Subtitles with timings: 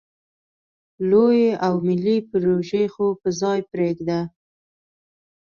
[1.09, 4.19] لویې او ملې پروژې خو په ځای پرېږده.